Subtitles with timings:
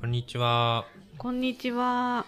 [0.00, 0.86] こんにちは。
[1.18, 2.24] こんにちは。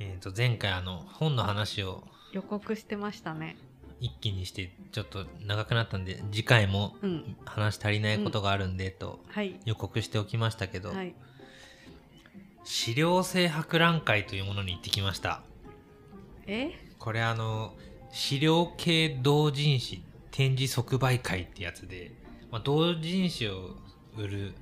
[0.00, 2.02] えっ、と、前回あの、本の話を
[2.32, 3.56] 予告してましたね。
[4.00, 7.36] 一気にして、ちょっと長くなったんで、次回もうん。
[7.44, 9.54] 話足りないことがあるんで、とはい。
[9.64, 11.14] 予告しておきましたけど、はい。
[12.64, 15.42] 資料性博覧会というものに行ってきました。
[16.48, 16.72] え？
[16.98, 17.76] これあの、
[18.10, 20.02] 資料系同人誌
[20.32, 22.10] 展示即売会ってやつで、
[22.50, 23.76] まあ、同人誌を
[24.18, 24.54] 売る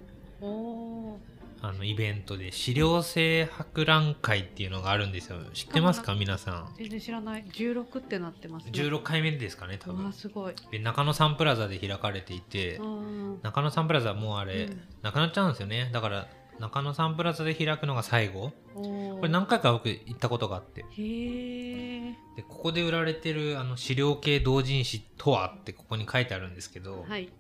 [0.43, 1.21] おお
[1.63, 5.39] あのイベントで資料性博覧会っていうのがあるんですよ。
[5.53, 6.15] 知ってますか？
[6.15, 6.55] 皆さん。
[6.65, 6.79] ー。
[6.79, 7.45] 全然知らない。
[7.45, 8.73] 16ってなってますね。
[8.73, 10.13] 16回目ですかね、多分。
[10.13, 10.55] すごい。
[10.71, 13.41] で中野サンプラザで開かれていてう、ん。
[13.43, 15.91] 中野サンプラザもうあれ、うんなくなっちゃうんですよね。
[15.93, 16.29] だから、
[16.59, 18.53] 中野サンプラザで開くのが最後。
[18.75, 20.85] おこれ何回か僕行ったことがあって。
[20.91, 22.17] へえ。
[22.37, 27.31] で、ここで売られてるあの資料系同人誌とはってここに書いてあるんですけど、はい。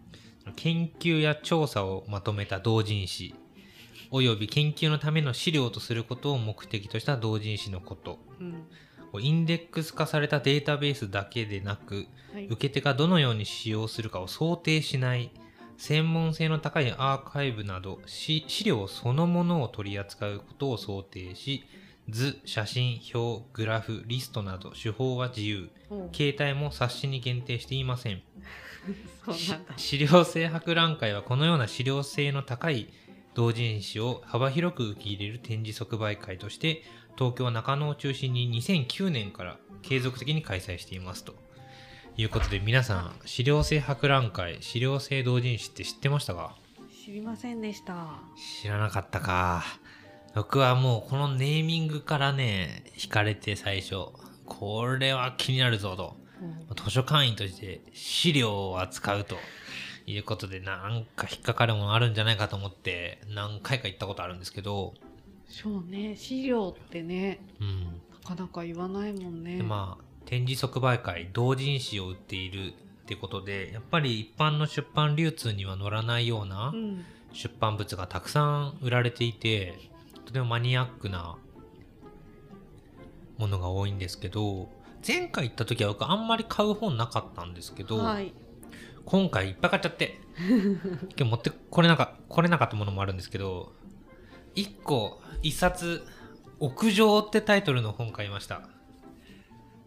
[0.56, 3.34] 研究や調査をまとめた同人誌、
[4.10, 8.18] および研究のための資料とすることを目的とした同人誌のこと。
[8.40, 8.66] うん。
[9.20, 12.46] インデックス化されたデータベースだけでなく、はい。
[12.46, 15.30] 受け手がどのように使用するかを想定しない
[15.80, 21.64] 専門性の高いアーカイブなどし資料そのものを取り扱うことを想定し
[22.10, 25.70] 図写真表グラフリストなど手法は自由
[26.12, 28.22] 携帯も冊子に限定していません。
[29.76, 32.88] 資料性博覧会はこのような資料性の高い
[33.34, 36.82] 同人誌を幅広く受け入れる展示即売会として
[37.16, 41.34] 東京中野を中心に2009年から継続的に開催していますと。
[42.16, 46.56] いうことで皆さん資料性博覧会資料性同人誌って知ってましたか？
[47.04, 48.20] 知りませんでした。
[48.62, 49.64] 知らなかったか。
[50.34, 54.08] 僕はもうこのネーミングからね惹かれて最初
[54.44, 56.16] これは気になるぞと。
[56.70, 59.36] おー図書館員として資料を扱うと
[60.06, 64.94] いうことでなんか引っかかるものあるんじゃないかと思って何回か行ったことあるんですけど、
[65.48, 66.16] そうね。
[66.16, 67.84] 資料ってね、うん。
[67.84, 69.58] なかなか言わないもんね。
[69.58, 72.72] でまあ展示即売会同人誌を売っているっ
[73.06, 77.04] てことでやっぱり一般の出版流通には載らないようなうん。
[77.32, 79.78] 出版物がたくさん売られていて
[80.26, 81.36] とてもマニアックな
[83.38, 84.68] ものが多いんですけど
[85.06, 88.32] 前回行った時は僕あんまり買う本なかったんですけど、はい。
[89.10, 90.20] 今回いっぱい買っちゃって。
[90.38, 90.78] 今
[91.16, 93.72] 日持ってこれなかこれなかったものもあるんですけど
[94.54, 96.06] 1個1冊
[96.60, 98.62] 「屋上」ってタイトルの本買いました。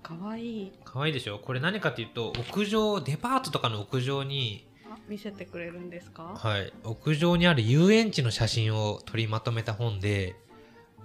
[0.01, 0.71] かわいい。
[0.83, 1.39] かわいいでしょ？
[1.39, 6.35] これ何かっていうと屋上デパートとかの屋上にあ、見せてくれるんですか？
[6.37, 6.73] はい。
[6.83, 10.35] 屋上にある遊園地の写真を取りまとめた本で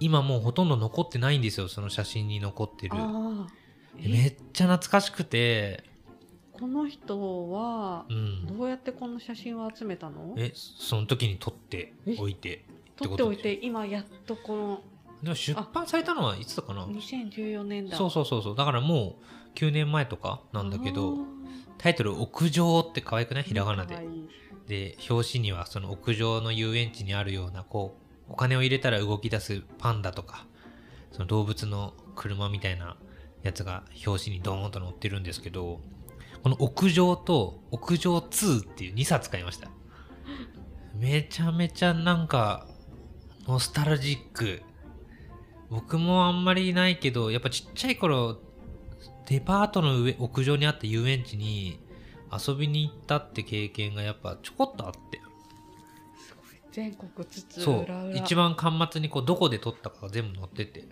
[0.01, 2.95] 今もうほとんど残ってないんですよその写真に残ってる。
[3.95, 5.83] めっちゃ懐かしくて
[6.59, 8.47] この人はうん。
[8.47, 10.33] どうやってこの写真を集めたの？
[10.37, 12.65] えその時に撮っておいて
[12.97, 14.81] 撮っておいってて今やっとこの
[15.23, 17.97] でも出版されたのはいつだかな？2014年だ。
[17.97, 18.55] そうそうそうそう。
[18.55, 21.15] だからもう9年前とかなんだけどあ
[21.77, 23.43] タイトル「屋上」って可愛くない？
[23.43, 23.97] ーひらがなで。
[24.67, 27.97] で表紙にはその屋上の遊園地にあるようなこ
[28.29, 30.45] うお金を入れたら動き出すパンダとか
[31.11, 32.95] その動物の車みたいな
[33.41, 35.81] やつが表紙にドーンと載ってるんですけど
[36.43, 39.69] この屋上と屋上2っていう2冊買いました。
[40.95, 42.67] めちゃめちゃなんか
[43.47, 44.61] ノスタルジック。
[45.69, 48.39] 僕もあんまりないけどやっぱちっちゃい頃
[49.27, 51.79] デパートの上屋上にあった遊園地に
[52.31, 55.21] 遊びに行ったって経験がやっぱちょこっとあって。
[56.25, 56.59] すごい。
[56.71, 57.85] 全国津々。
[57.85, 58.17] そう。
[58.17, 60.85] 一番端末にこうどこで撮ったかが全部載ってて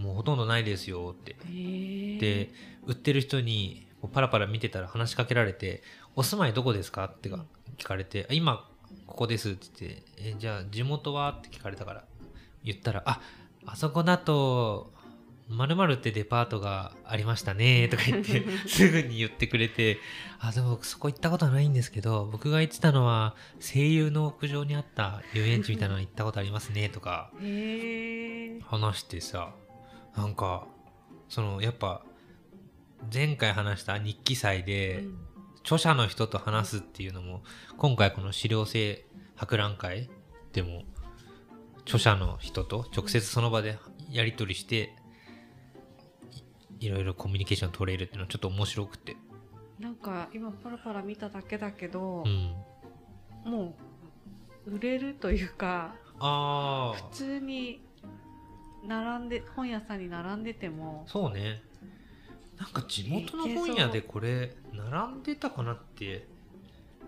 [0.00, 1.36] もうほとんどないですよって
[2.18, 2.50] で
[2.86, 5.82] 売ってる人にパラパラ見てたら話しかけられて
[6.16, 7.44] 「お住まいどこですか?」ってか
[7.76, 8.66] 聞かれて「あ今
[9.06, 12.04] ここです」って言って「えじゃあ地元は?」って聞かれたから
[12.64, 13.20] 言ったら「あ
[13.66, 14.92] あそこだと
[15.48, 19.98] 〇〇ってデパートがありましたね」とか言って すぐに言ってくれて
[20.40, 27.30] 「あでも僕そこ行ったことはないんですけど僕が行ってたのは声優の屋上にあった遊園地みたいなの行ったことありますね」とか
[28.64, 29.52] 話してさ
[30.16, 30.66] なんか
[31.28, 32.02] そのやっぱ
[33.12, 35.04] 前回話した日記祭で
[35.62, 37.42] 著者の人と話すっていうのも
[37.78, 40.10] 今回この資料性博覧会
[40.52, 40.82] でも
[41.82, 43.78] 著者の人と直接その場で
[44.10, 44.94] やり取りして
[46.80, 49.16] いいろいろコミュニケーション取れるっていうのはちょっと面白くて。
[49.78, 52.54] なんか今パラパラ見ただけだけどう、ん。
[53.44, 53.74] も
[54.66, 57.80] う売れるというかああ普通に
[58.86, 61.04] 並んで本屋さんに並んでても。
[61.06, 61.62] そうね。
[62.58, 66.26] なんか地元の本屋でこれ並んでたかなって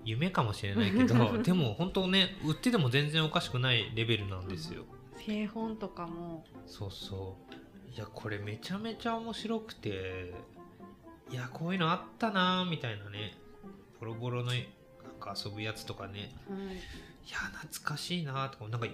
[0.05, 4.85] 夢かもしれないけど でも本当ね売ってても全然おかしくないレベルなんですよ。
[5.27, 6.45] 製本とかも。
[6.67, 7.95] そうそう。
[7.95, 10.33] いやこれめちゃめちゃ面白くて
[11.31, 13.37] いやこういうのあったなーみたいなね
[14.01, 14.63] ボロボロのなん
[15.21, 16.35] か遊ぶやつとかね。
[16.49, 16.77] はい。
[16.77, 18.87] いや懐かしいなーとかなんか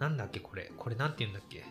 [0.00, 0.72] なんだっけこれ。
[0.76, 1.64] これなんて言うんだっけ？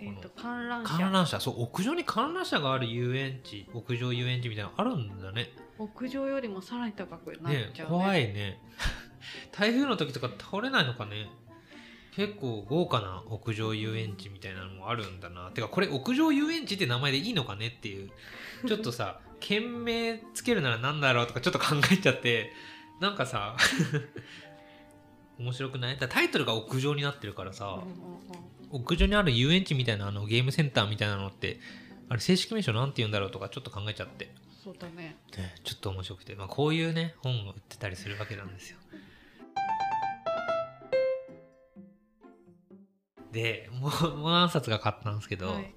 [0.00, 0.98] えっ、と観覧車。
[0.98, 1.40] 観覧車。
[1.40, 3.66] そう屋上に観覧車がある遊園地。
[3.72, 5.50] 屋上遊園地みたいなのあるんだね。
[5.78, 7.96] 屋上よりもさらに高くなっねちゃうね。
[7.96, 8.60] 怖いね。
[9.52, 11.28] 台風の時とか倒れないのかね？
[12.14, 15.50] 結構豪華な屋上遊園地みたいなのもあるんだな。
[15.52, 18.10] てかこれ屋上遊園地って名前でいいのかねっていう。
[18.66, 22.52] ちょっとさ 県名つけるなら何だろうとかちょっと考えちゃって。
[23.00, 23.56] なんかさ
[25.38, 25.98] 面白くない？
[25.98, 27.78] だタイトルが屋上になってるからさ、
[28.70, 31.60] 屋上にある遊園地みたいなあのゲームセンターみたいなのって
[32.08, 35.16] あれ正式名称なんて言うんだろうとかちょっと考えちゃって、そうだね。
[35.36, 38.78] ねちょっと面白くて、まあ、こういうね本を売ってたりするわけなんですよ。
[43.32, 45.74] でもうもう何冊か買ったんですけど、はい。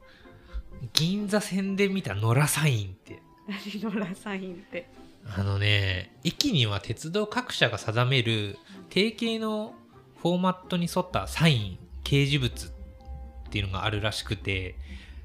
[0.94, 3.22] 銀座線で見た野良サインって。
[3.48, 4.88] 何のラサインって
[5.26, 8.58] あのね駅には鉄道各社が定める
[8.90, 9.74] 定型の
[10.22, 14.76] フォーマットに沿ったサイン掲示物っていうのがあるらしくて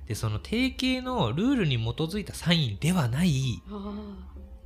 [0.06, 3.62] でその定型のルールに基づいたサインではない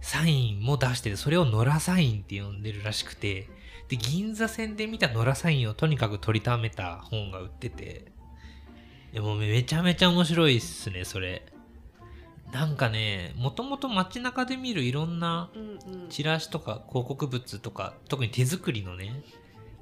[0.00, 3.48] サインも出しててそれを野良サインって呼んでるらしくて
[3.88, 8.12] で銀座線で見た野良サインをとにかく取りためた本が売ってて
[9.12, 11.44] でもめちゃめちゃ面白いっすねそれ。
[12.52, 15.50] なんかねもともと街中で見るいろんな
[16.08, 19.22] チラシとか広告物とか特に手作りのね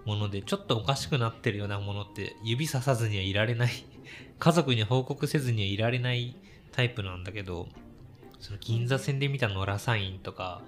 [0.04, 3.72] ものでちょっとおかしくなってるようなものって指ささずにはいられない。
[4.38, 6.36] 家族に報告せずにはいられない
[6.72, 7.68] タイプなんだけど
[8.40, 10.62] その銀座線で見た野良サインとか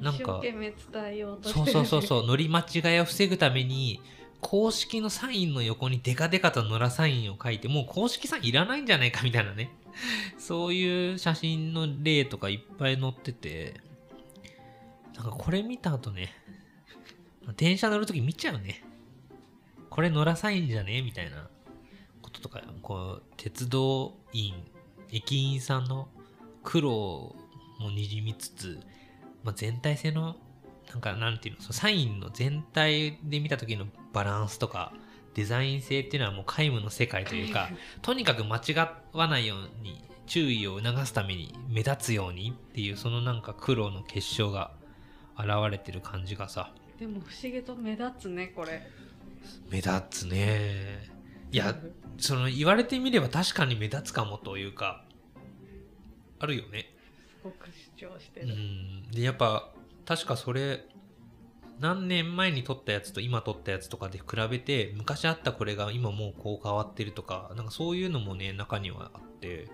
[0.00, 4.00] なんか一生懸命伝えようとしてそうそうそうそう乗り間違いを防ぐために
[4.40, 9.70] 公式のサインの横にデカデカと野良サインを書いてもう公式サインいらないんじゃないかみたいなね
[10.38, 13.80] そういう写真の例とかいっぱい載ってて
[15.14, 16.32] なんかこれ見た後ね
[17.56, 18.84] 電車乗るとき見ちゃうね。
[19.88, 21.48] これ野良サインじゃねみたいな
[22.22, 24.54] こととかこう鉄道員
[25.10, 26.08] 駅員さんの
[26.62, 27.34] 苦労
[27.80, 28.78] もにじみつつ、
[29.42, 30.36] まあ、全体性の
[30.90, 34.92] なんかなんていうのそのサインの全体で見た時のバランスとか
[35.38, 37.70] デザイン性っていうのはもう皆無の世界というか
[38.02, 38.74] とにかく間違
[39.12, 44.72] わないように注意を促すために目立つようにっていうそのなんか苦労の結晶が
[45.38, 46.72] 現れてる感じがさ。
[46.98, 48.90] でも不思議と目立つねこれ。
[49.70, 51.08] 目立つね。
[51.52, 51.72] いや
[52.18, 55.04] その言われてみれば確かに目立つかもというか
[56.40, 56.90] あるよね。
[57.30, 59.10] すごく主張してうる、ん。
[59.12, 59.70] でやっぱ
[60.04, 60.84] 確かそれ
[61.80, 69.68] 何年前に撮ったやつと今撮ったやつとかで比べて昔あったこれが今もうこう変わってるとかなんかそういうのもね中にはあって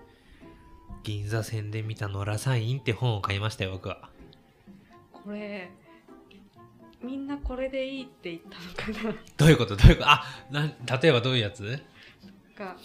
[1.03, 4.09] 銀座線で見た野良サインって本を買いましたよ僕は。
[5.11, 5.71] これ
[7.03, 9.15] みんなこれでいいって言ったのかな？
[9.37, 9.75] どういうこと？
[9.75, 10.09] どういうこと？
[10.09, 11.79] あな例えばどういうやつ？
[12.55, 12.75] が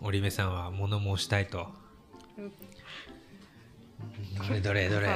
[0.00, 1.68] 織部さんは物申したいと。
[2.36, 2.52] うん。
[4.48, 5.06] どれどれどれ。
[5.06, 5.12] さ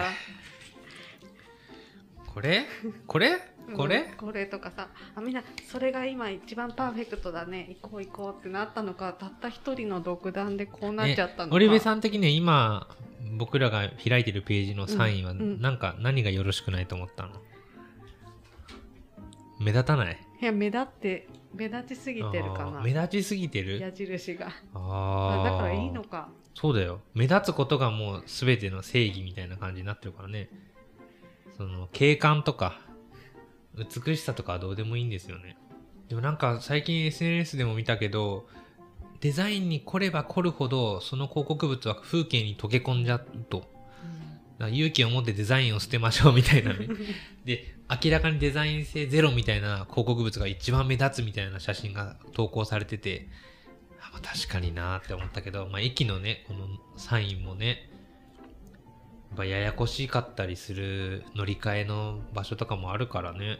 [2.34, 2.66] これ？
[3.06, 3.38] これ？
[3.76, 4.16] これうん。
[4.16, 4.46] これ？
[4.46, 4.88] とかさ。
[5.14, 7.76] あみんなそれが今一番パーフェクトだね。
[7.80, 11.54] 行こう行こうってなったのかたった一人の独断でこうなっちゃったのか。
[11.54, 12.88] 織部さん的には今
[13.38, 15.60] 僕らが開いてるページのサインはうんうん。
[15.60, 17.30] なんか何がよろしくないと思ったの？
[19.60, 20.18] 目立たない？
[20.42, 22.80] いや目立って目立ちすぎてるかな。
[22.82, 23.78] 目立ちすぎてる？
[23.78, 24.48] 矢印が。
[24.48, 26.28] ああーだからいいのか。
[26.56, 27.00] そうだよ。
[27.14, 30.48] 目立つことがもう全ての正義みたいな感じになってるからね
[31.56, 32.80] その景観とか
[33.76, 35.56] 美しさとかはどうでもいいんですよね。
[36.08, 38.46] でもなんか最近 SNS でも見たけど
[39.20, 43.60] デザインに凝れば凝るほどその広告物は風景に溶け込んじゃうと。
[43.60, 43.68] だか
[44.58, 46.88] ら勇気を持ってデザインを捨てましょうみたいなね。
[47.44, 53.28] で明らかにデザイン性ゼロみたいな広告物が一番目立つみたいな写真が投稿されてて
[54.22, 57.90] 確かになって思ったけど、まあ、駅のねこのサインもね
[59.34, 63.58] やっぱややこしかったりする乗り換えの場所とかもあるからね。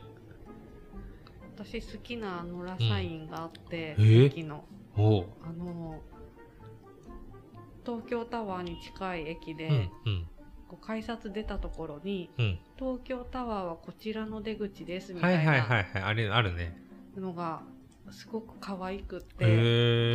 [1.57, 4.05] 私好きな野良サインがあって、うん。
[4.05, 4.25] え？
[4.27, 4.65] 駅の。
[4.97, 5.01] あ
[5.53, 6.01] の
[7.85, 10.27] 東京タワーに近い駅で、うんうん。
[10.69, 16.03] こう改札出たところにうん「東京タワーはこちらの出口です」みはいたいなはいはいはい。
[16.03, 16.81] あれあるね。
[17.17, 17.63] のが
[18.11, 19.45] すごく可愛くって、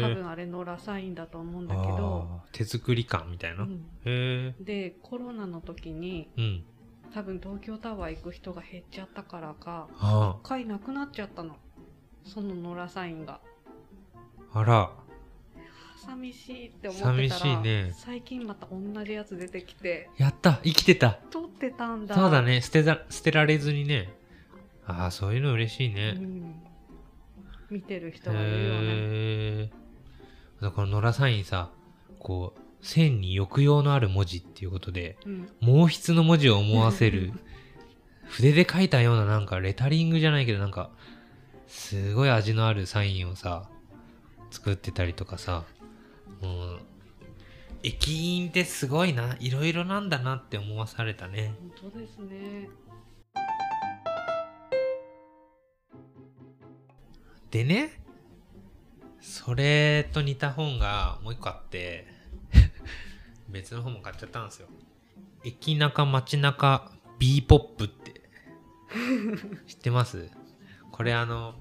[0.02, 4.56] 多分あれ野良サインだと思うんだけど、手作り感みたいな、うん。
[4.60, 6.64] でコロナの時にうん。
[7.14, 11.56] 多分東京タワー行く人が減っちゃったからかあ一回なくなっちゃったの。
[12.24, 13.40] そのノラサインが。
[14.54, 14.92] あら。
[16.06, 17.94] 寂しいって思ってたら寂しいね。
[17.96, 20.10] 最近また同じやつ出てきて。
[20.18, 21.20] やった生きてた。
[21.32, 22.16] 撮ってたんだ。
[22.16, 22.62] そうだね。
[22.62, 24.14] 捨てざ捨てられずにね。
[24.86, 26.64] ああそういうの嬉しいうね、ん、
[27.70, 28.60] 見てる人がいるよね。
[28.62, 29.70] へ
[30.62, 31.72] えこのノラサインさ
[32.20, 35.50] こう線に抑揚のある文字っていうことでうん。
[35.62, 37.34] 毛筆の文字を思わせる
[38.28, 40.92] 筆で書いたようななんかレタリングじゃないけどなんか
[41.68, 43.70] すごい味のあるサインをさ
[44.52, 45.64] 作ってたりとかさ
[46.42, 46.80] もう
[47.84, 51.54] 駅員ってすごいないろいろなんだなって思わされたね。
[51.80, 52.70] 本当ですね
[57.52, 58.02] でね
[59.22, 62.08] それと似た本がもう一個あって
[63.50, 64.68] 別の本も買っちゃったんですよ。
[65.44, 68.22] 駅中街中 B ポップって。
[69.68, 70.30] 知ってます？
[70.92, 71.56] これあの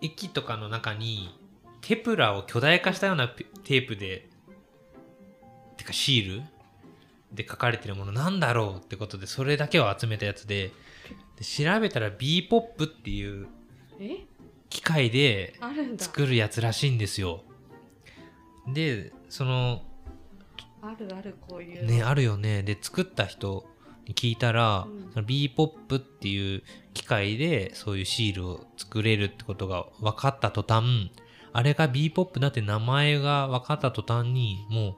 [0.00, 1.38] 駅とかの中に
[1.80, 4.28] テプラを巨大化したようなテープで
[5.76, 6.42] てかシール
[7.32, 10.72] で書かれてるものなんだろうってことでそれだけを集めたやつで
[11.36, 13.48] で調べたら B ポップっていう
[14.00, 14.26] え？
[14.72, 15.54] 機械で
[15.98, 17.42] 作るやつらしいんですよ。
[18.72, 19.82] でその
[20.80, 21.84] あるあるこういう。
[21.84, 22.62] のねあるよね。
[22.62, 23.66] で作った人
[24.06, 25.12] に聞いたら、うん。
[25.12, 26.62] その B ポップっていう
[26.94, 31.12] 機械でそういうシールを作れるってことが分かった途端
[31.52, 34.94] あれが B ポップだって名前が分かった途端にもう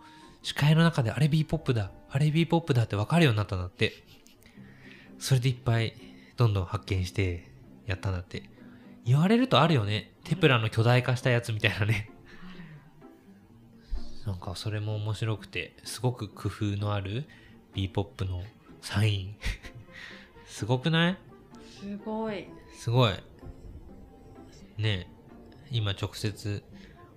[0.46, 4.04] 視界の中であれ B ポップだあれ B ポップだって分かるようになったんだって。
[5.18, 5.94] それでいっぱい
[6.36, 7.50] どんどん発見して
[7.86, 8.53] やったんだって
[9.04, 10.12] 言われるとあるよね。
[10.24, 12.10] テプラの巨大化したやつみたいなね。
[14.26, 17.24] なんかそれも面白くてすごく工夫のある
[17.74, 18.42] B ポップの
[18.80, 19.36] サイン。
[20.46, 21.16] すごくない？
[21.80, 22.46] すごい。
[22.74, 23.12] すごい。
[23.12, 23.18] ね。
[24.78, 25.06] え
[25.70, 26.62] 今直接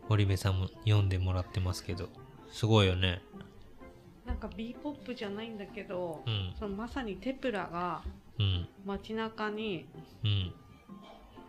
[0.10, 2.10] 堀部さんも読んでもらってますけど
[2.50, 3.22] すごいよね。
[4.26, 6.54] なんか B ポップじゃないんだけど、うん。
[6.60, 8.02] そのまさにテプラが
[8.38, 8.68] うん。
[8.86, 9.88] 街中に
[10.26, 10.54] うん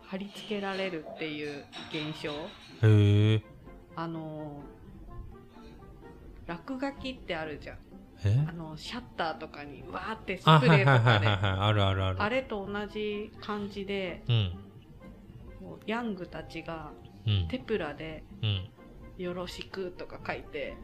[0.09, 2.31] 貼り付けられるっていう現象。
[2.87, 3.41] へえ。
[3.95, 4.61] あの
[6.47, 7.77] 落書きってあるじゃん。
[8.25, 8.45] え？
[8.47, 11.27] あのシャッターとかにわーってスあプレーとかで。
[11.27, 12.21] はいあるあるある。
[12.23, 14.53] あれと同じ感じでうん。
[15.85, 16.91] ヤングたちが
[17.27, 17.47] うん。
[17.47, 18.69] テプラでうん
[19.23, 20.75] 「よろしく」とか書いて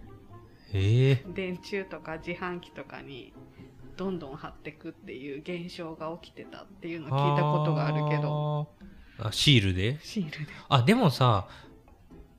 [0.73, 1.25] へえ。
[1.33, 3.33] 電柱とか自販機とかに
[3.97, 8.67] どんどん貼ってくっていう現象が起きてたっていうのを聞いたことがあるけど
[9.19, 9.99] あシールで？
[10.01, 10.51] シールで。
[10.69, 11.47] あでもさ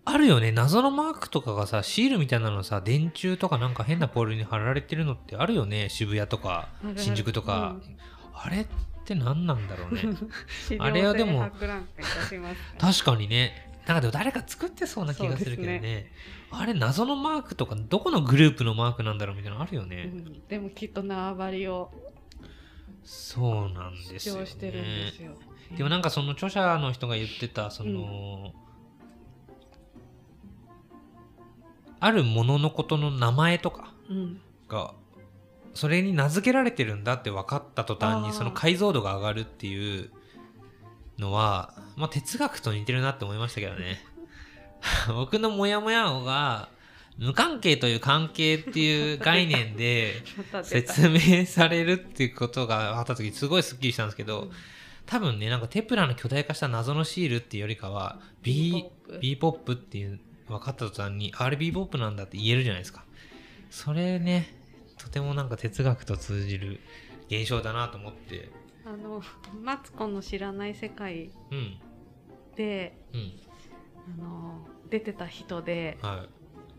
[0.04, 0.52] あるよね。
[0.52, 5.88] 謎のマークとかがさシールみたいなのさ電柱とかなんか変なポールに貼られてるのってあるよね。
[5.88, 7.96] 渋谷とか新宿とか、うん。
[8.34, 8.66] あれっ
[9.04, 10.02] て何なんだろうね。
[10.78, 11.50] あれはでも
[12.78, 13.64] 確かにね。
[13.86, 15.78] なんかでも誰か作ってそうな気がするけどね。
[15.78, 16.12] そうで
[16.50, 20.46] あれ謎のマークとかどこのグループのマークなんだろうみたいなのあるよね、うん。
[20.46, 21.92] でもきっと縄張りを
[23.02, 24.46] そうなんですよね。
[24.46, 25.32] してるんですよ
[25.76, 28.52] でもなんかその著者の人が言ってたその、
[31.98, 34.40] あるもののことの名前とかうん。
[34.68, 34.94] が
[35.74, 40.10] それに名付けられてるんだって分かった途端にその解像度が上がるっていう
[41.18, 43.98] のは、まあ、哲学と似てるなって思いましたけどね。
[45.08, 46.68] 僕のモヤモヤが
[47.18, 50.22] 無関係という関係っていう概念で
[50.64, 54.50] 説明されるっていうことがあった時すごいスッキリしたんですけど
[55.06, 58.86] 多分ねなんかテプラの巨大化した謎のシールっていうよりかは B,
[59.20, 63.04] B ポップっていう分かった途端にあれ B ポップなんだって言えるじゃないですか。
[63.70, 64.54] それね
[64.98, 66.80] とてもなんか哲学と通じる
[67.28, 68.50] 現象だなと思って。
[68.84, 69.20] あの
[69.64, 71.78] マツコの知らない世界うん。
[72.56, 73.32] でうん。
[74.18, 76.28] あの出てた人ではい。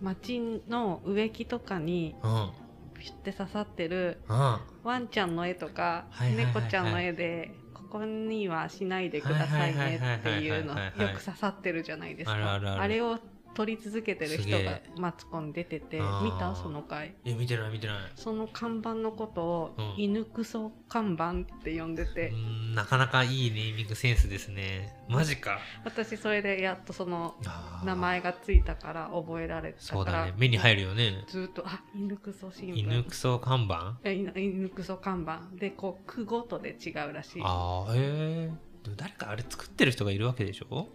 [0.01, 2.51] 街の植木とかにうん。
[3.00, 4.57] ピュッて刺さってるうん。
[4.84, 6.05] ワンちゃんの絵とか
[6.36, 7.53] 猫ちゃんの絵で
[7.89, 13.17] ここにはしないでくださいねっていうのよく刺さってるじゃないですかあれを
[13.58, 14.84] 撮り続けてる人がえ。
[15.00, 17.16] マツコに出てて見たその回。
[17.26, 17.98] え見てない見てない。
[18.16, 19.94] その看板のことをうん。
[19.98, 24.94] 犬クソ看板って呼んでうてんなかなかいいネーミングセンスですね。
[25.10, 25.58] マジか。
[25.84, 27.36] 私それでやっとその
[27.84, 30.36] 名前がついたから覚えられたそうだね。
[30.38, 31.24] 目に入るよね。
[31.28, 32.78] ずっとあ犬クソ新聞。
[32.78, 33.98] 犬クソ看板？
[34.04, 35.42] え犬犬クソ看板。
[35.56, 37.42] でこう区ごとで違うらしい。
[37.44, 38.52] ああへえ
[38.96, 40.88] 誰かあれ作ってる人がいるわけでしょ？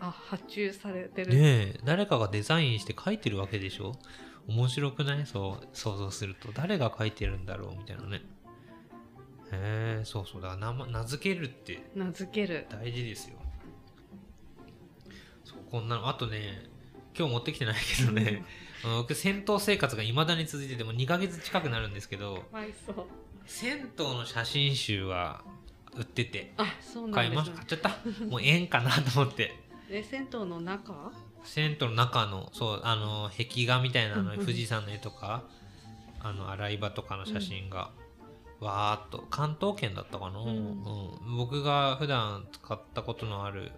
[0.00, 1.38] あ発注されてる、ね
[1.76, 3.92] え誰かがデザインして書いてるわけでしょ？
[4.48, 5.26] 面白くない？
[5.26, 6.52] そう想像すると。
[6.52, 7.76] 誰が書いてるんだろう？
[7.76, 8.22] みたいなね。
[9.52, 10.42] へえそうそう。
[10.42, 11.82] だから名前名付けるって。
[11.94, 12.66] 名付ける。
[12.70, 13.36] 大事ですよ。
[15.44, 16.08] そうこんなの。
[16.08, 16.68] あとね
[17.18, 18.44] 今日持ってきてないけどね。
[18.84, 22.44] 僕戦闘生活がいまだに続いてても2ヶ月近くなるんですけど
[23.46, 25.42] 銭湯の写真集は
[25.96, 27.88] 売っててあそうな買います買っちゃった。
[28.28, 29.56] もうええんかなと思って
[29.90, 31.12] え銭湯の中？
[31.44, 35.44] 銭湯の中のそうあの壁画みたいなの富士山の絵とか
[36.20, 37.90] あの洗い場とかの写真が、
[38.58, 40.48] わーっと関東圏だったかな、うん。
[40.48, 41.36] うん。
[41.36, 43.70] 僕が普段使ったことのある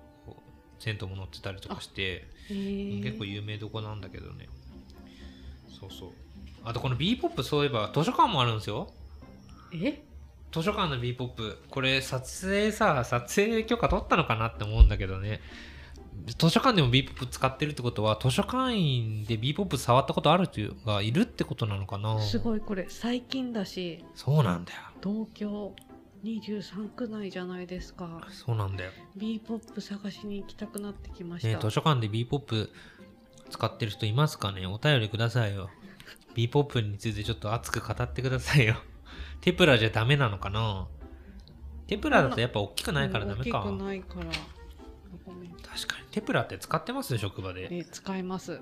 [0.79, 4.49] 銭湯も載ってたりとかして結構有名どこなんだけどね。
[5.79, 6.11] そうそう。
[6.65, 8.89] あとこの b ポップそういえば図書館もあるんですよ。
[9.75, 10.03] え？
[10.51, 11.59] 図書館の b ポップ。
[11.69, 15.41] これ撮影さ撮影許可取ったのかなって思うんだけどね
[16.27, 22.21] 図書館でも b ポップ使ってるってことは図書館員で b ポップ触ったことある人がいるってことなのかな？
[22.21, 22.87] すごいこれ。
[22.89, 24.05] 最近だし。
[24.15, 24.79] そうなんだよ。
[25.03, 25.75] 東京
[26.25, 28.27] 23区内じゃないですか。
[28.31, 32.71] そうなんだよ、b ポップ探しに行きたくなってきました、ね、図書館で b ポップ
[33.51, 34.67] 使ってる人いますかね？
[34.67, 35.71] お便りくださいよ。
[36.35, 38.77] b ポップについてちょっと熱く語ってくださいよ。
[39.41, 40.89] テプラじゃダメなのかな？
[41.87, 43.61] テプラだとやっぱ大きくないからダメか。
[43.61, 44.27] 大きくないから
[46.19, 47.17] テプラって使ってます？
[47.17, 47.69] 職場で。
[47.69, 48.61] ね使います。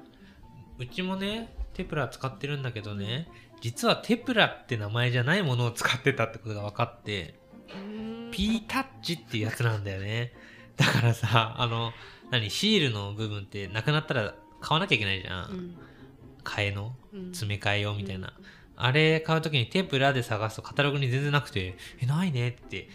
[0.78, 3.28] うちもねテプラ使ってるんだけどね
[3.62, 7.34] 実はテプラって名前じゃないものを使ってたってことが分かって
[8.30, 8.62] ピー。
[8.68, 10.34] タッチっていうやつなんだよね。
[10.76, 11.92] だからさあの
[12.30, 15.76] 何シールの部分ってなくなったら買わなきゃいけないじゃん、うん。
[16.44, 16.94] 替えの？
[17.14, 17.24] うん。
[17.28, 18.34] 詰め替え用みたいな、
[18.76, 22.90] あれ買う時にテプラで探すとカタログに全然なくてえないねって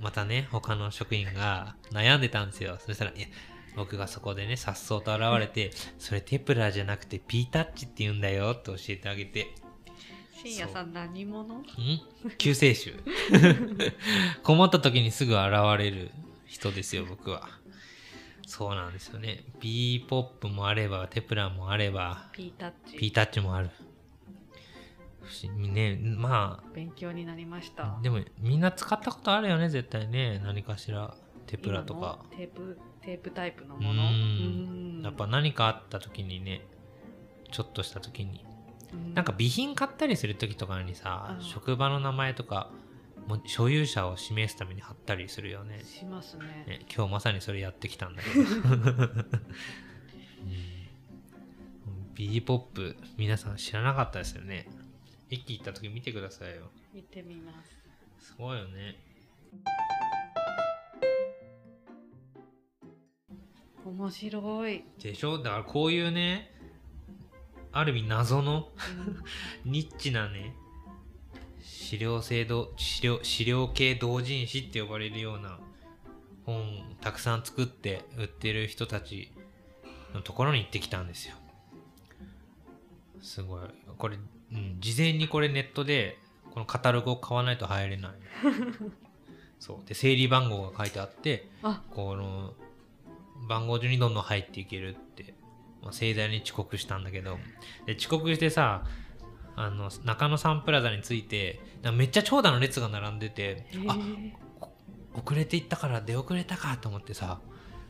[0.00, 2.78] またね他の職員が悩んでたんですよ。
[2.78, 3.26] そしたらいや
[3.76, 9.54] 僕がそこでねさっそうと現れてそれテプラじゃなくてピータッチって言うんだよって教えてあげて。
[10.42, 11.54] 深夜さん何者？
[11.54, 11.64] ん？
[12.38, 12.94] 救世主。
[14.42, 16.10] 困った時にすぐ現れる
[16.46, 17.48] 人ですよ僕は。
[18.46, 19.44] そうなんですよね。
[19.60, 22.96] B ポップもあればテプラもあればピータッチ。
[22.96, 23.70] P タッチもある。
[25.56, 25.96] ね。
[25.96, 27.96] ま勉強になりました。
[27.96, 30.38] あでもみんな使ったことあるよね絶対ね。
[30.38, 32.18] 何かしらテプラとか。
[32.30, 34.10] テープテープタイプのうもの？
[34.10, 35.02] ん。
[35.02, 36.62] やっぱ何かあった時にね
[37.52, 38.44] ちょっとした時に。
[38.92, 39.14] うん。
[39.14, 41.44] なんか備品買ったりする時とかにさうん。
[41.44, 42.70] 職場の名前とか
[43.26, 45.82] も所有者を示すために貼ったりするよね。
[45.84, 46.64] しますね。
[46.66, 49.26] ね今日まさにそれやってきたんだけど、 うん、
[52.14, 54.68] B ポップ皆さん知らなかったですよね。
[55.30, 56.70] 駅行った時見てくださいよ。
[56.92, 57.76] 見てみます。
[58.26, 58.96] すごいよね
[63.86, 65.38] 面白い、でしょ？
[65.38, 66.52] だからこういうね
[67.72, 68.68] ある意味謎の
[69.64, 69.70] うん。
[69.72, 70.54] ニッチなね
[71.62, 75.58] 資料制度資料資料系同人誌って呼ばれるような
[76.44, 79.30] 本たくさん作って売ってる人たち
[80.14, 81.36] のところに行ってきたんですよ。
[83.20, 83.60] すごい。
[83.98, 84.18] これ、
[84.52, 86.18] うん、事前にこれネットで
[86.52, 88.12] このカタログを買わないと入れない。
[89.58, 89.88] そう。
[89.88, 91.82] で整理番号が書いてあってあ。
[91.90, 92.54] この
[93.48, 95.34] 番号順にどんどん入っていけるって、
[95.82, 97.38] まあ、盛大に遅刻したんだけど。
[97.86, 98.84] で遅刻してさ
[99.56, 101.60] あの中野サンプラザに着いて
[101.94, 104.32] めっちゃ長蛇の列が並んでてへあー
[105.14, 107.40] 遅れていったから出遅れたかと思ってさ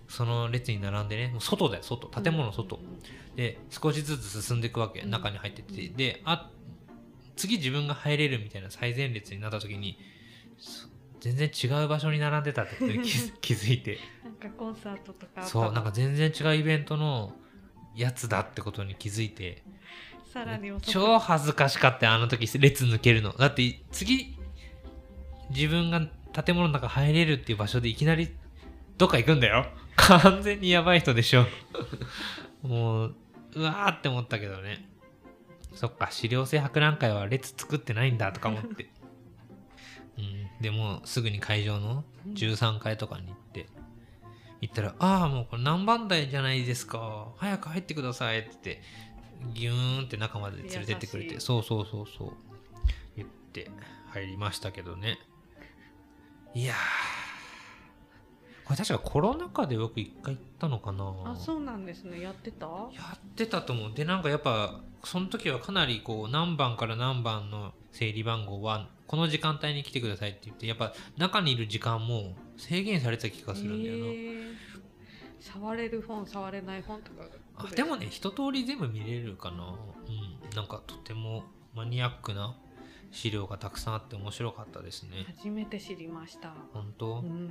[0.08, 2.06] その列に並んでねもう外だよ外。
[2.08, 2.78] 建物の外、
[3.34, 5.10] で少しずつ進んでいくわけうん。
[5.10, 6.48] 中に入ってって、であ
[7.34, 9.98] 次自分が入れるみたいな最前列になった時に
[10.58, 10.88] そ
[11.20, 13.98] 全然違う場所に並んでたってことに気づいて
[14.50, 17.32] かコンサートとかそうなんか全然違うイベントの
[17.94, 19.62] やつだってことに気づいて。
[20.32, 23.32] さらに超恥ずかしかったよあの時列抜けるの。
[23.32, 24.36] だって次
[25.50, 26.02] 自分が
[26.44, 28.28] 建物の中入れるっていう場所でいきなり
[28.98, 29.66] どっか行くんだよ。
[29.96, 31.46] 完全にやばい人でしょ。
[32.62, 33.16] もう
[33.54, 34.86] うわーって思ったけどね。
[35.74, 38.90] そっか資料性博覧会は列作ってないんだとか思って。
[40.18, 40.48] うん。
[40.60, 42.04] でもすぐに会場の
[42.34, 43.45] 13階とかに行って
[44.60, 47.28] 行ったら「ああもうこれ何番台じゃないですか。
[47.36, 48.82] 早く入ってください」って言って
[49.54, 52.32] ギューンって中まで連れてってくれてそうそうそうそう。
[53.16, 53.70] 言って
[54.08, 55.18] 入りましたけどね。
[56.54, 56.76] いやー
[58.66, 61.04] これ確かコロナ禍で僕一回行ったのかな。
[61.24, 62.20] あそうなんですね。
[62.20, 62.66] やってた？
[62.66, 63.92] やってたと思う。
[63.94, 74.54] でなんかやっぱその時はかなりこう何番から何番の整理番号はこの時間帯に来てくださいって言ってやっぱ中にいる時間も制限されてた気がするんだよな、へー。
[75.40, 77.24] 触れる本触れない本とか。
[77.58, 79.64] あでもね一通り全部見れるかな。
[79.64, 80.56] うん。
[80.56, 82.56] なんかとてもマニアックな
[83.12, 85.24] 資料がたくさんあって面白かったですね。
[85.38, 86.52] 初めて知りました。
[86.72, 87.50] 本当、うん。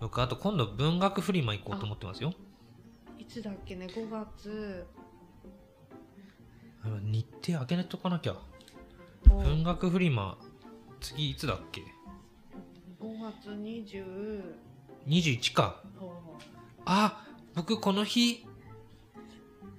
[0.00, 2.32] 僕あと今度文学フリマ行こうと思ってますよ。
[3.18, 4.86] いつだっけね、5月。
[7.02, 8.36] 日程開けないとかなきゃ。
[9.26, 10.38] 5文学フリマ
[11.00, 11.82] 次いつだっけ？
[13.00, 14.42] 月20。
[15.06, 15.82] 21か。
[16.86, 18.46] あ僕この日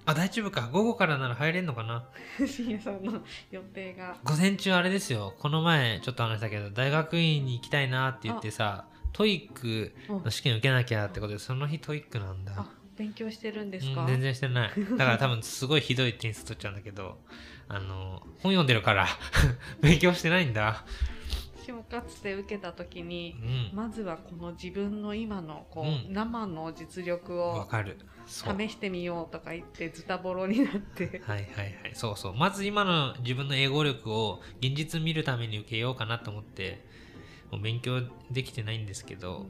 [0.05, 0.69] あ大丈夫か。
[0.71, 2.07] 午後からなら入れんのかな。
[2.45, 4.17] 深夜さんの予定が。
[4.23, 5.33] 午前中あれですよ。
[5.39, 8.85] この前ちょっと話したけど大学院に行きたいなって言ってさ
[9.19, 12.53] TOEIC の試験受けなきゃってことでその日 TOEIC なんだ。
[12.55, 14.01] あ、勉強してるんですか？
[14.01, 14.71] うん、全然してない。
[14.97, 17.19] だから多分すごいひどい点数取っちゃうんだけど
[17.67, 19.07] あの本読んでるから
[19.83, 20.85] 勉強してないんだ。
[21.61, 23.71] 私もかつて受けた時うに、ん。
[23.75, 26.13] まずはこの自分の今のこう、うん。
[26.13, 27.67] 生の実力を
[28.25, 31.21] 試してみようとか言ってズタボロになって。
[31.25, 31.75] はいはい。
[31.93, 32.35] そうそう。
[32.37, 36.87] まず今の自分の英語力を現実見るために受けようかなと思って
[37.51, 39.45] もう勉強できてないんですけど、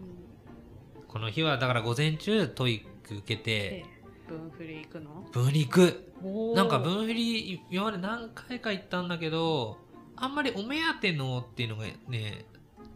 [1.08, 3.86] この日はだから午前中 TOEIC 受けてで、
[4.28, 5.10] 分振り行くの？
[5.32, 6.14] 分離行く。
[6.56, 9.78] なんか分振り今まで何回か行ったんだけど
[10.16, 12.46] あんまりお目当てのっていうのがね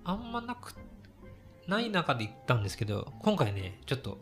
[0.03, 0.75] あんまなく
[1.67, 4.17] ない中で行ったんですけど今回ねちょっと。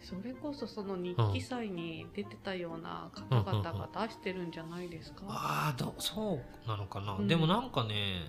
[0.00, 7.26] それこそその日記祭に出てたような方々が出してるんじゃないですか、ああどそうなのかな、うん。
[7.26, 8.22] でもなんかね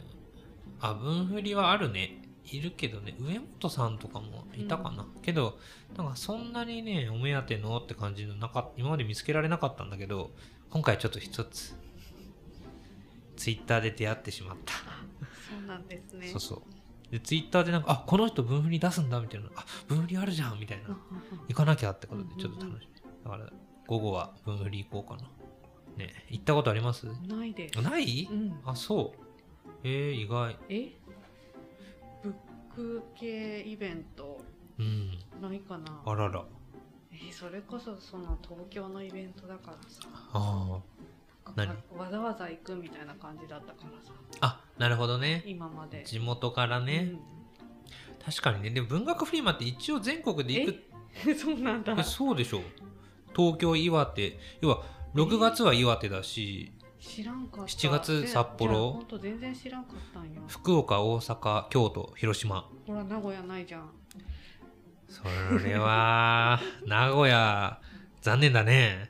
[0.79, 2.21] あ分振りはあるね。
[2.49, 3.15] いるけどね。
[3.19, 5.59] 上本さんとかもいたかな、けど
[5.97, 10.31] なんかそんなにねお目当てのって感じのなか今まで見つけられなかったんだけど
[10.69, 11.75] 今回ちょっと一つ
[13.35, 14.73] ツイッターで出会ってしまった。
[14.73, 16.27] そうなんですね。
[16.27, 17.11] そうそう。
[17.11, 20.97] で、ツイッターでなんか、あこの人分振り出すんだみたいな、あ分振りあるじゃんみたいな、
[21.47, 23.01] 行かなきゃってことでちょっと楽しみ。
[23.23, 23.49] だから、
[23.85, 25.29] 午後は分振り行こうかな。
[25.97, 27.07] ね、行ったことあります？
[27.27, 27.81] ないです。
[27.81, 28.27] ない？
[28.29, 28.59] うん。
[28.65, 29.26] あ、そう。
[29.83, 30.57] えー、意外。
[30.69, 30.91] え？
[32.23, 32.33] ブッ
[32.75, 34.39] ク系イベント
[34.79, 35.11] うん。
[35.41, 36.43] ないかなあらら。
[37.11, 40.01] えそれこそその東京のイベントだからさ
[40.33, 40.79] あ
[41.55, 41.69] 何？
[41.69, 44.45] わわざわざ行くみたいな感じだったからさあ。
[44.45, 45.43] あ、なるほどね。
[45.45, 47.13] 今まで地元からね。
[48.23, 48.69] 確かにね。
[48.71, 50.83] でも文学フリマって一応全国で行く
[51.27, 52.61] うん そうなんだえそうでしょ
[53.35, 54.37] 東京、岩手。
[54.61, 54.83] 要は、
[55.15, 56.71] 6月は岩手だし、
[57.07, 58.91] 知らんかった7月で札幌？
[58.91, 62.69] 本当全然知らんかったんよ福岡、大阪、京都、広島。
[62.85, 63.89] ほら名古屋ないじゃん
[65.07, 65.23] そ
[65.63, 67.79] れは、 名古屋、
[68.21, 69.09] 残念だね。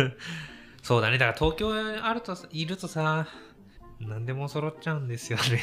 [0.82, 1.18] そうだね。
[1.18, 3.28] だから東京あるとさ、いるとさ、
[4.00, 5.60] 何でも揃っちゃうんですよね。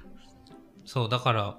[0.84, 1.58] そう、だから、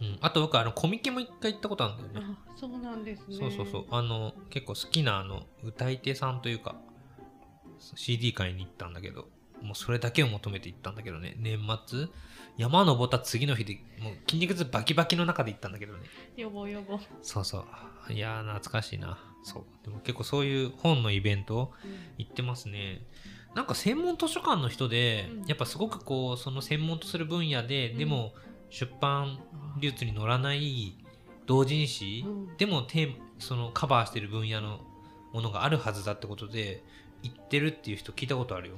[0.00, 2.36] うん、あと僕、あの、コミケも一回行ったことあるんだよね。
[2.38, 3.86] あそうなんですねそうそうそう。
[3.90, 6.76] あの、結構好きな、あの、歌い手さんというか、
[7.80, 9.28] CD 買いに行ったんだけど、
[9.62, 12.06] もうそれだけを求めて行ったんだけどね、年末、
[12.56, 16.00] 山登った次の日で、もう筋肉痛バキバキの中で行ったんだけどね。
[16.36, 17.64] よぼよぼ、そうそ
[18.08, 18.12] う。
[18.12, 19.18] いやー、懐かしいな。
[19.42, 19.64] そう。
[19.84, 21.72] でも結構そういう本のイベント
[22.18, 23.02] 行ってますね。
[23.54, 28.34] なんか専門図書館の人で、うんやっぱすごくこう、その専門とする分野で、うんでも
[28.70, 29.38] 出版
[29.80, 30.94] 流通に乗らない
[31.46, 34.80] 同人誌、うんでもテーマそのカバーしてる分野の
[35.32, 36.82] ものがあるはずだってことで、
[37.22, 38.76] 行ってるっていう人聞いたことあるよ。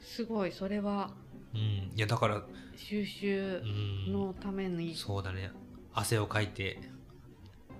[0.00, 1.10] すごいそれは
[1.54, 1.60] うん。
[1.60, 2.42] いや、だから、
[2.76, 3.66] 収集う
[4.10, 4.12] ん。
[4.12, 5.50] のためにそうだね。
[5.94, 6.78] 汗をかいて、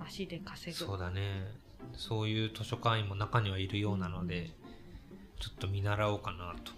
[0.00, 1.52] 足で稼ぐそうだね。
[1.92, 4.50] そういう図書館員も中にはいるようなので、
[5.38, 6.72] ちょっと見習おうかなと。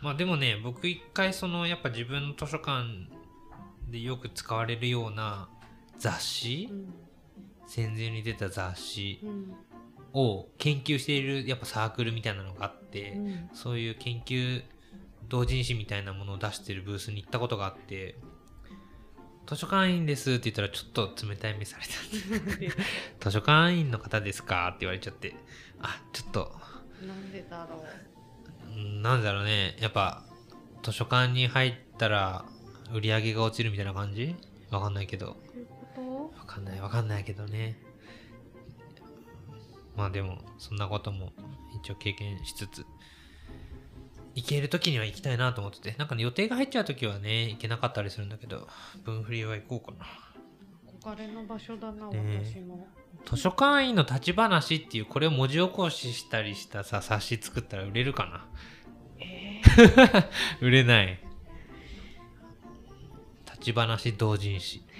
[0.00, 3.08] まあでもね、僕一回そのやっぱ自分の図書館
[3.88, 5.48] でよく使われるような
[5.98, 6.94] 雑誌、うん
[7.64, 9.54] 戦前に出た雑誌うん
[10.14, 13.50] を研究しているやっぱサークルみたいなのがあって、うん。
[13.54, 14.62] そういう研究
[15.28, 18.16] 同人誌みたいなものを出してるブースに行ったことがあって、
[19.46, 21.84] 図書館員ですって言ったらちょっと冷たい目され
[23.18, 23.30] た。
[23.30, 25.34] 図書館員の方ですかって言われちゃって、
[25.80, 26.52] あ、ちょっと、
[27.06, 28.78] なんでだろう。
[28.78, 29.76] うんなんだろうね。
[29.80, 30.22] やっぱ、
[30.82, 32.44] 図書館に入ったら、
[32.92, 34.36] 売り上げが落ちるみたいな感じ？
[34.70, 35.36] わかんないけど。
[36.38, 37.78] わかんない、わかんないけどね。
[39.96, 41.32] まあでも、そんなことも
[41.82, 42.86] 一応経験しつつ、
[44.34, 48.68] 行ける時には行きたいなと思ってて、なんかね、予定が入っちゃう時はね、行けなかったりするんだけど、
[49.04, 50.06] 分振りは行こうかな。
[51.00, 52.86] と憧れの場所だな、ね私も
[53.24, 58.46] 図書館員の立ち話っていう、これを文字起こししたりしたさ、冊子作ったら売れるかな
[59.20, 60.26] えー
[60.60, 61.20] 売れない。
[63.44, 64.82] 立ち話同人誌。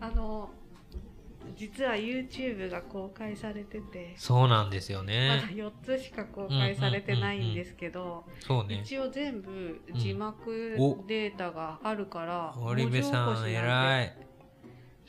[0.00, 0.50] あの
[1.58, 8.82] 実は YouTube が公開されてて、そうなんですよまだね4つしか公開されてないんですけど、そうね。
[8.84, 11.04] 一応全部字幕お。
[11.08, 14.16] データがあるから、織部さん偉い。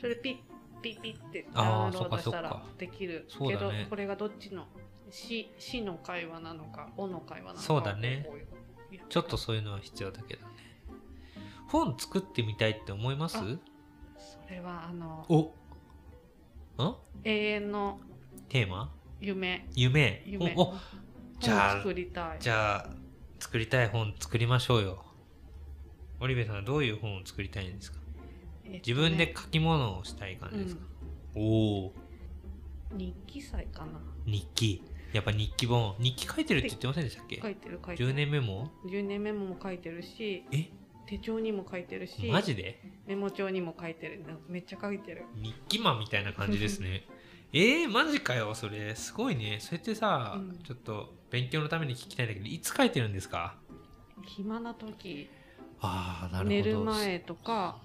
[0.02, 0.38] それピッ
[0.82, 4.66] ピッピッってダウンロードしたらできるけどこれがどっちの
[5.12, 8.26] ししの会話なのかおの会話なのかそうだね。
[9.10, 10.54] ちょっとそういうのは必要だけどね。
[11.68, 13.38] 本作ってみたいって思います？
[13.38, 13.42] あ
[14.18, 15.54] それはあのお
[16.84, 16.96] ん？
[17.24, 18.00] 永遠の
[18.48, 18.92] テーマ？
[19.20, 19.68] 夢。
[19.76, 20.24] 夢。
[20.26, 20.54] 夢。
[20.56, 20.74] おお。
[21.40, 22.38] じゃあ作りたい。
[22.40, 22.90] じゃあ
[23.40, 25.06] 作りたい本作りましょうよ。
[26.20, 28.00] 織部さんはどういう本を作りたいんですか？
[28.66, 28.82] えっとね。
[28.86, 30.82] 自分で書き物をしたい感じですか、
[31.36, 31.94] おお。
[32.92, 34.02] 日記祭かな。
[34.26, 34.84] 日記。
[35.14, 35.96] やっぱ日記本。
[36.00, 37.40] 日記書いてるって言ってませんでしたっけ？
[37.42, 38.12] 書いてる書いてる。
[38.12, 40.44] 10年目も10年メモも書いてるし。
[40.52, 40.70] え？
[41.10, 42.80] 手帳にも書いてるしマジで？
[43.08, 44.24] メモ帳にも書いてる。
[44.48, 45.26] めっちゃ書いてる。
[45.36, 47.08] 日記マンみたいな感じですね。
[47.52, 48.94] えー、マジかよそれ。
[48.94, 49.58] すごいね。
[49.60, 50.60] それってさ、うん。
[50.60, 53.56] ちょっと勉強のために聞きたいんだけどいつ書いてるんですか？
[54.24, 55.30] 暇な時。
[55.82, 56.50] ああなるほど。
[56.50, 57.80] 寝る前とか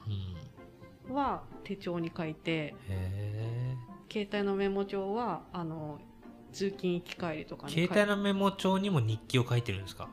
[1.09, 1.15] うん。
[1.15, 3.77] は手帳に書いてへえ
[4.11, 5.99] 携帯のメモ帳はあの
[6.53, 10.09] 通勤行き帰りとか携帯のメモ帳にも日記を書いてるんですか？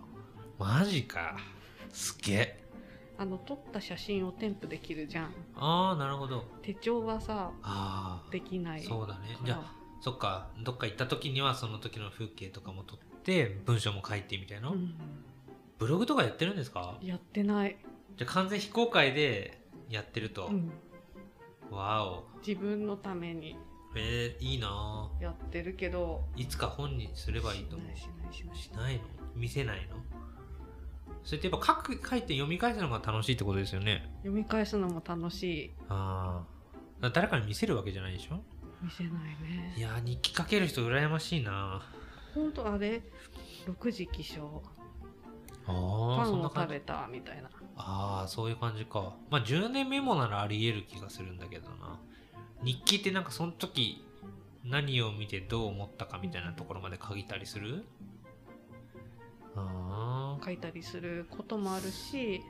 [0.58, 1.38] マジか。
[1.92, 2.61] すげえ
[3.22, 5.26] あの撮った写真を添付できるじゃん。
[5.56, 6.44] ああなるほど。
[6.64, 9.38] 手帳はさああできないそうだね。
[9.46, 10.48] じゃあそっか。
[10.64, 14.96] どっか行った時にはその時の風景とかも撮って文章も書いてみたいな、うん。
[15.78, 16.98] ブログとかやってるんですか？
[17.00, 17.78] やってない、
[18.18, 20.72] じゃあ完全非公開でやってると、うん。
[21.70, 22.24] わお。
[22.46, 23.56] 自分のために。
[23.96, 26.24] えー、いいなやってるけど。
[26.36, 27.96] いつか本にすればいいと思う。
[27.96, 29.02] しないしないししないの？
[29.36, 29.98] 見せないの？
[31.24, 34.12] それってやっぱ書く書いて読み返すのが楽しいってことですよね。
[34.18, 35.74] 読み返すのも楽しい。
[35.90, 36.44] あ
[37.02, 38.44] あ誰かに見せるわけじゃないでしょ？
[38.82, 39.74] 見せないね。
[39.78, 41.82] いやー日記書ける人羨ましいな。
[42.34, 43.02] ほんとあれ
[43.68, 44.62] ？6時起床。
[45.68, 47.50] あパあそンを食べたみたいな。
[47.78, 49.16] ああそういう感じか。
[49.30, 52.00] まあ10年メモならありえる気がするんだけどな。
[52.64, 54.04] 日記ってなんかその時
[54.64, 57.86] 何を見てどう思ったかみたいなところまで書いたりする？
[60.44, 62.42] 書いたりすることもあるし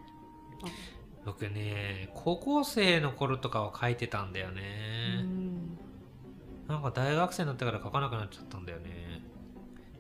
[1.26, 5.78] 僕ね高校生の頃とかは書いてたんだようね、ん。
[6.68, 9.22] なんか大学生になってから書かなくなっちゃったんだよね。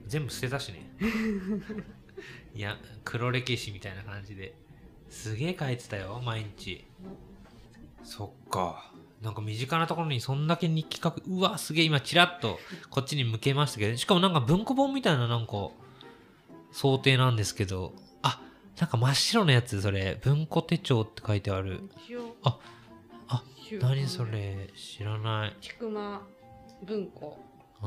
[0.07, 0.91] 全部捨てたしね。
[2.55, 4.55] いや黒歴史みたいな感じで。
[5.09, 6.85] すげえ書いてたよ毎日。
[8.03, 8.91] そっか。
[9.21, 11.21] なんか身近なところにそんだけ日記書く。
[11.27, 15.69] うわすげえ今チラッとこっちに向けましたけどしかもなんか文庫本みたいななんか
[16.71, 17.93] 想定なんですけど。
[18.21, 18.41] あ
[18.79, 20.19] なんか真っ白のやつそれ。
[20.21, 21.81] 文庫手帳って書いてある。
[22.43, 22.59] あ
[23.27, 23.43] あ
[23.81, 24.69] 何それ。
[24.75, 25.55] 知らない。
[25.61, 26.25] ちくま
[26.83, 27.39] 文庫。
[27.81, 27.85] あ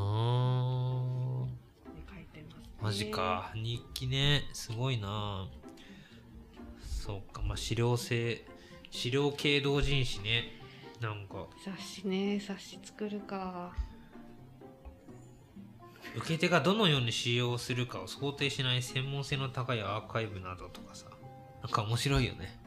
[1.51, 2.83] ー。
[2.83, 3.51] マジか。
[3.55, 4.42] 日記ね。
[4.53, 5.49] すごいな。
[6.81, 7.42] そうか。
[7.42, 8.44] まあ資料性
[8.90, 10.44] 資料系同人誌ね。
[11.01, 11.47] なんか。
[11.64, 12.38] 雑誌ね。
[12.38, 13.73] 雑誌作るか
[16.16, 21.07] 受け手がどのように使用するかを想定しない専門性の高いアーカイブなどとかさ。
[21.62, 22.61] なんか面白いよね。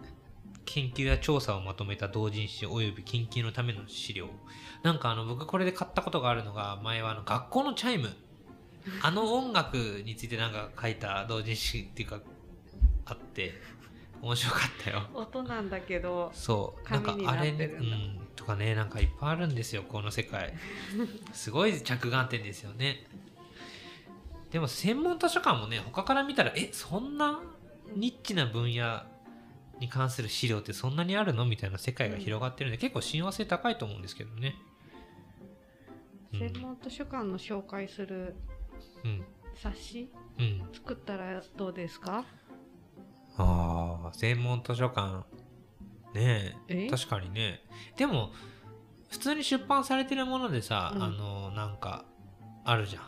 [0.65, 4.27] 研究や調査をまとめた同人誌および研究のための資料。
[4.83, 8.09] なんかあの僕これで買ったことがあるのが前はあの学校のチャイム。
[9.01, 12.19] あの音楽についてなんか書いた同人誌っていうか
[13.05, 13.53] あって。
[14.21, 15.03] 面白かったよ。
[15.13, 16.91] 音なんだけどそう。
[16.91, 18.19] なんかあれうん。
[18.35, 20.53] とかねなんかいっぱいあるんですよこの世界。
[21.33, 23.05] すごい着眼点ですよね
[24.51, 27.41] でも専門図書館もね他から見たらえそんな
[27.95, 29.03] ニッチな分野
[29.79, 31.45] に関する資料ってそんなにあるの？
[31.45, 34.55] みたいな世界が広がってるんで、結構親和性高いと思うんですけどね。
[36.33, 36.39] うん。
[36.39, 38.35] 専門図書館の紹介する
[39.05, 39.23] うん。
[39.55, 40.11] 冊子？
[40.39, 40.69] うん。
[40.73, 42.25] 作ったらどうですか？
[43.37, 45.25] ああ専門図書館。
[46.15, 46.85] ねえ。
[46.85, 46.89] え？
[46.89, 47.61] 確かにね。
[47.97, 48.31] でも
[49.11, 51.03] 普通に出版されてるものでさ、うん。
[51.03, 52.05] あのなんか
[52.65, 53.03] あるじゃん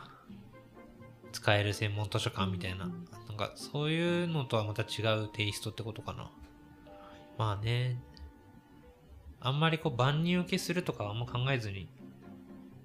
[1.32, 6.30] 使える専門図書館みたいな、うんなんかそういうのとはまた違うテイストってことかな。
[7.38, 8.02] まあね。
[9.40, 11.88] あんまりこう万人受けするとかはあんま考えずに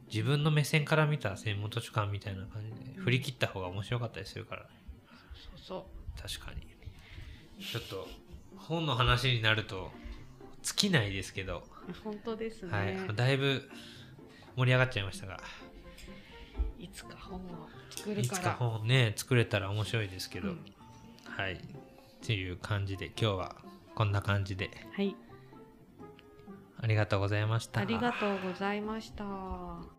[0.07, 4.69] 自分の目線から見た専門図書館みたいな感じで振り切った方が面白かったりするからね。
[5.33, 5.87] そうそ
[6.21, 6.67] 確かに。
[7.63, 8.07] ちょっと
[8.55, 9.91] 本の話になると
[10.61, 13.69] 尽きないですけど、う本当ですね、はい、だいぶ
[14.55, 15.39] 盛り上がっちゃいましたが。
[16.79, 17.67] い、つか本を
[18.05, 20.59] 作るいつからか本ね作れたら面白いですけど、うん。
[21.25, 21.53] はい。
[21.53, 21.57] っ
[22.21, 23.55] ていう感じで今日は
[23.95, 24.69] こんな感じで。
[24.93, 25.15] はい。
[26.79, 27.81] ありがとうございました。
[27.81, 29.94] ありがとうございました。